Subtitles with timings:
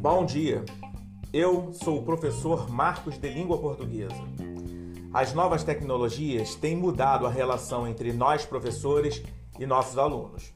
[0.00, 0.64] Bom dia,
[1.32, 4.14] eu sou o professor Marcos de Língua Portuguesa.
[5.12, 9.22] As novas tecnologias têm mudado a relação entre nós, professores,
[9.58, 10.54] e nossos alunos.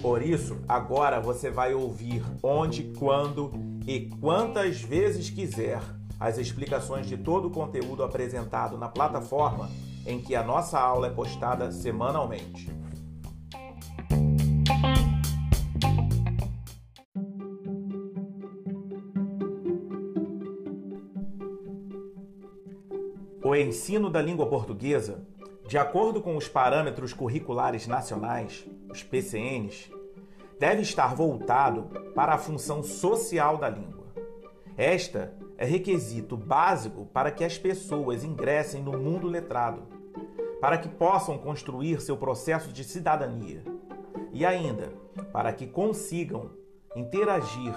[0.00, 3.50] Por isso, agora você vai ouvir onde, quando
[3.86, 5.80] e quantas vezes quiser
[6.18, 9.68] as explicações de todo o conteúdo apresentado na plataforma
[10.06, 12.70] em que a nossa aula é postada semanalmente.
[23.48, 25.24] O ensino da língua portuguesa,
[25.68, 29.88] de acordo com os parâmetros curriculares nacionais, os PCNs,
[30.58, 34.06] deve estar voltado para a função social da língua.
[34.76, 39.84] Esta é requisito básico para que as pessoas ingressem no mundo letrado,
[40.60, 43.62] para que possam construir seu processo de cidadania
[44.32, 44.92] e ainda
[45.32, 46.50] para que consigam
[46.96, 47.72] interagir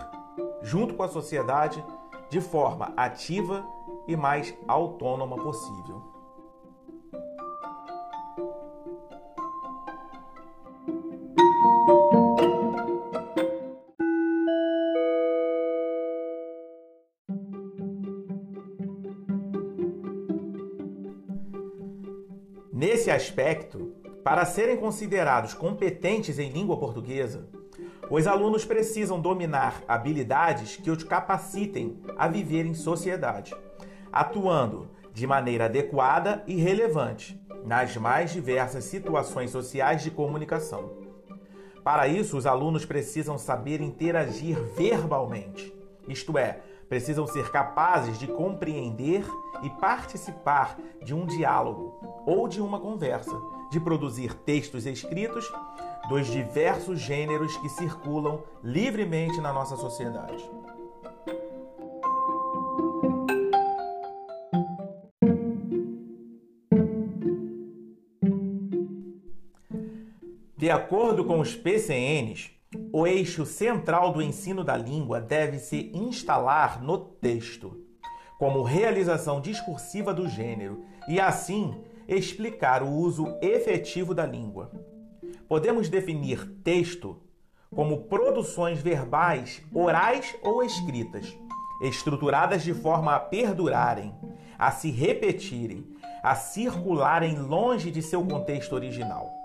[0.63, 1.85] junto com a sociedade
[2.27, 3.63] de forma ativa
[4.09, 6.01] e mais autônoma possível.
[22.73, 27.47] Nesse aspecto, para serem considerados competentes em língua portuguesa,
[28.09, 33.53] os alunos precisam dominar habilidades que os capacitem a viver em sociedade,
[34.11, 40.91] atuando de maneira adequada e relevante nas mais diversas situações sociais de comunicação.
[41.83, 45.73] Para isso, os alunos precisam saber interagir verbalmente,
[46.07, 49.23] isto é, precisam ser capazes de compreender
[49.61, 55.49] e participar de um diálogo ou de uma conversa, de produzir textos escritos
[56.09, 60.49] dos diversos gêneros que circulam livremente na nossa sociedade.
[70.69, 72.51] De acordo com os PCNs,
[72.93, 77.75] o eixo central do ensino da língua deve se instalar no texto,
[78.37, 81.73] como realização discursiva do gênero, e assim
[82.07, 84.71] explicar o uso efetivo da língua.
[85.47, 87.19] Podemos definir texto
[87.73, 91.35] como produções verbais, orais ou escritas,
[91.81, 94.13] estruturadas de forma a perdurarem,
[94.55, 95.83] a se repetirem,
[96.21, 99.38] a circularem longe de seu contexto original.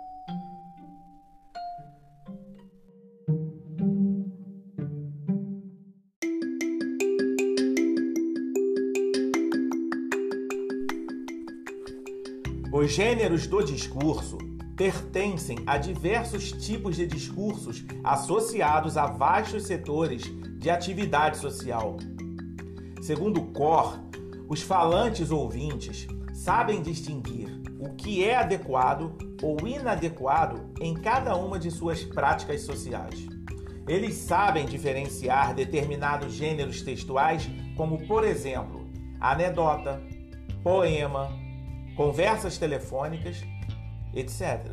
[12.77, 14.37] Os gêneros do discurso
[14.77, 20.23] pertencem a diversos tipos de discursos associados a vastos setores
[20.59, 21.97] de atividade social.
[23.01, 24.01] Segundo COR,
[24.49, 31.71] os falantes ouvintes sabem distinguir o que é adequado ou inadequado em cada uma de
[31.71, 33.29] suas práticas sociais.
[33.87, 38.91] Eles sabem diferenciar determinados gêneros textuais, como, por exemplo,
[39.21, 40.03] anedota,
[40.65, 41.44] poema,
[41.94, 43.43] conversas telefônicas,
[44.15, 44.71] etc.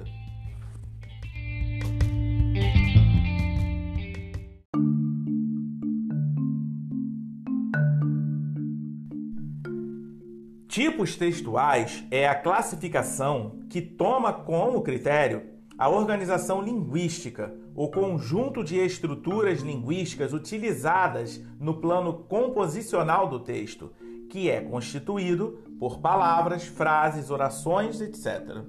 [10.67, 18.77] Tipos textuais é a classificação que toma como critério a organização linguística, o conjunto de
[18.77, 23.91] estruturas linguísticas utilizadas no plano composicional do texto,
[24.31, 28.63] que é constituído por palavras, frases, orações, etc.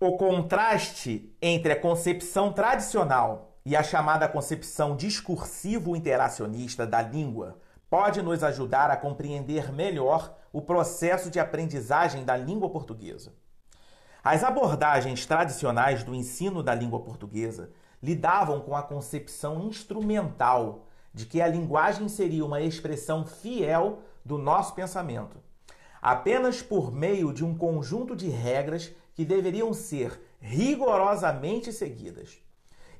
[0.00, 7.60] O contraste entre a concepção tradicional e a chamada concepção discursivo-interacionista da língua
[7.90, 13.34] pode nos ajudar a compreender melhor o processo de aprendizagem da língua portuguesa.
[14.24, 17.70] As abordagens tradicionais do ensino da língua portuguesa
[18.02, 24.74] lidavam com a concepção instrumental de que a linguagem seria uma expressão fiel do nosso
[24.74, 25.36] pensamento,
[26.00, 32.38] apenas por meio de um conjunto de regras que deveriam ser rigorosamente seguidas.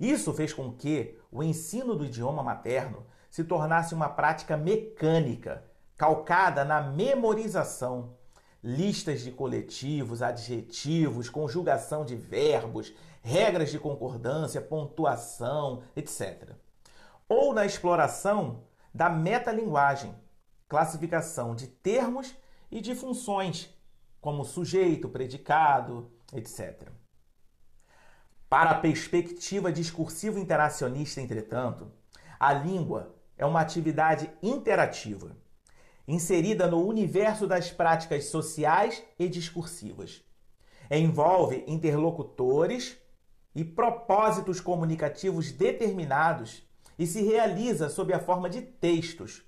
[0.00, 5.64] Isso fez com que o ensino do idioma materno se tornasse uma prática mecânica,
[5.96, 8.16] calcada na memorização,
[8.62, 16.52] listas de coletivos, adjetivos, conjugação de verbos, regras de concordância, pontuação, etc.
[17.28, 20.14] Ou na exploração da metalinguagem,
[20.68, 22.34] classificação de termos
[22.70, 23.74] e de funções,
[24.20, 26.88] como sujeito, predicado, etc.
[28.48, 31.92] Para a perspectiva discursivo interacionista, entretanto,
[32.40, 35.36] a língua é uma atividade interativa,
[36.08, 40.24] inserida no universo das práticas sociais e discursivas.
[40.90, 42.96] Envolve interlocutores
[43.54, 46.66] e propósitos comunicativos determinados
[46.98, 49.42] e se realiza sob a forma de textos,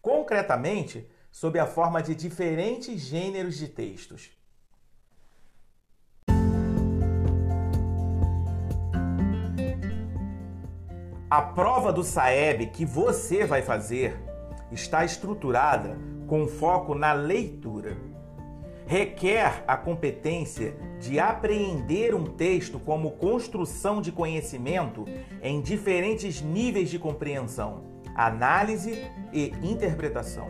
[0.00, 4.30] concretamente sob a forma de diferentes gêneros de textos.
[11.28, 14.16] A prova do SAEB que você vai fazer
[14.70, 17.96] está estruturada com foco na leitura.
[18.86, 25.04] Requer a competência de apreender um texto como construção de conhecimento
[25.42, 27.82] em diferentes níveis de compreensão,
[28.14, 30.48] análise e interpretação.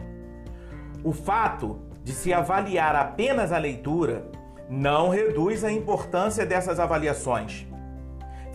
[1.03, 4.31] O fato de se avaliar apenas a leitura
[4.69, 7.67] não reduz a importância dessas avaliações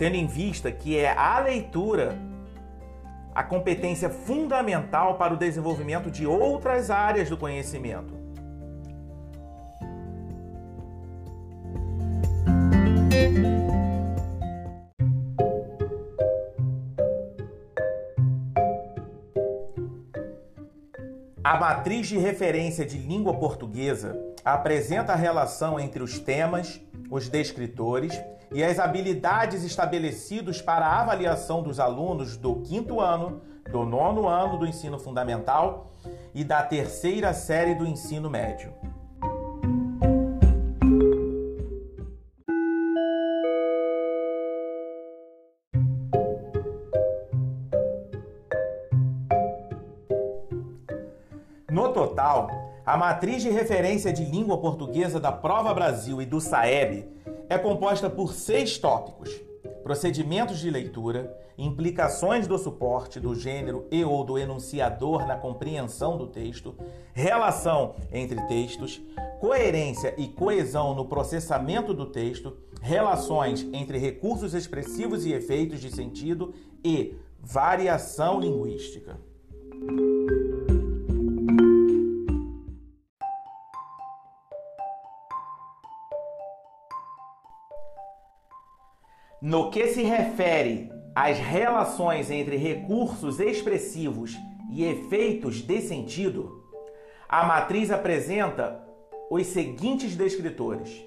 [0.02, 2.18] tendo em vista que é a leitura
[3.34, 8.20] a competência fundamental para o desenvolvimento de outras áreas do conhecimento.
[21.44, 26.80] A matriz de referência de língua portuguesa apresenta a relação entre os temas,
[27.10, 28.14] os descritores
[28.52, 34.58] e as habilidades estabelecidos para a avaliação dos alunos do quinto ano, do nono ano
[34.58, 35.94] do ensino fundamental
[36.34, 38.74] e da terceira série do ensino médio.
[51.70, 52.50] No total,
[52.86, 57.21] a matriz de referência de língua portuguesa da Prova Brasil e do SAEB
[57.52, 59.30] é composta por seis tópicos:
[59.84, 66.28] procedimentos de leitura, implicações do suporte, do gênero e ou do enunciador na compreensão do
[66.28, 66.74] texto,
[67.14, 69.02] relação entre textos,
[69.42, 76.54] coerência e coesão no processamento do texto, relações entre recursos expressivos e efeitos de sentido
[76.82, 79.20] e variação linguística.
[89.42, 94.38] No que se refere às relações entre recursos expressivos
[94.70, 96.64] e efeitos de sentido,
[97.28, 98.88] a matriz apresenta
[99.32, 101.04] os seguintes descritores: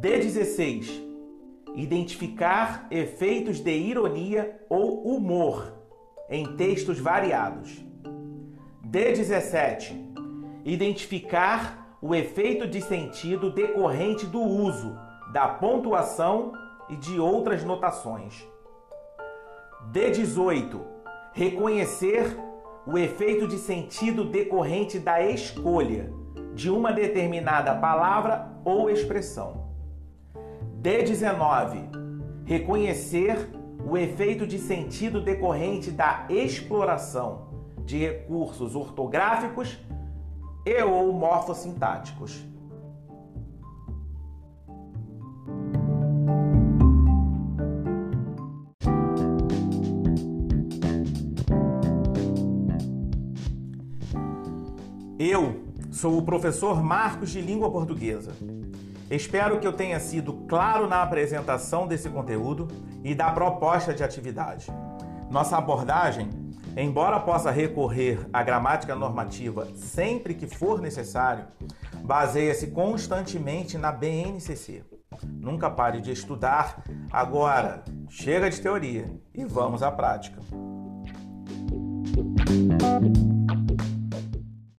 [0.00, 1.08] D16
[1.74, 5.74] identificar efeitos de ironia ou humor
[6.30, 7.84] em textos variados.
[8.88, 10.06] D17
[10.64, 14.96] identificar o efeito de sentido decorrente do uso
[15.32, 16.52] da pontuação
[16.88, 18.46] e de outras notações.
[19.92, 20.80] D18.
[21.32, 22.36] Reconhecer
[22.86, 26.12] o efeito de sentido decorrente da escolha
[26.54, 29.68] de uma determinada palavra ou expressão.
[30.82, 31.88] D19.
[32.44, 33.48] Reconhecer
[33.88, 37.48] o efeito de sentido decorrente da exploração
[37.84, 39.78] de recursos ortográficos
[40.66, 42.44] e ou morfossintáticos.
[55.18, 58.30] Eu sou o professor Marcos de Língua Portuguesa.
[59.10, 62.68] Espero que eu tenha sido claro na apresentação desse conteúdo
[63.02, 64.68] e da proposta de atividade.
[65.28, 66.30] Nossa abordagem,
[66.76, 71.46] embora possa recorrer à gramática normativa sempre que for necessário,
[72.04, 74.84] baseia-se constantemente na BNCC.
[75.26, 76.84] Nunca pare de estudar.
[77.10, 80.38] Agora, chega de teoria e vamos à prática.